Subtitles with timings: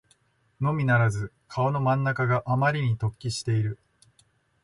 [0.59, 3.77] のみならず顔の真ん中があまりに突起している